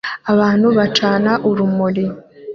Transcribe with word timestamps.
Abantu 0.31 0.67
bacana 0.77 1.31
urumuri 1.49 2.05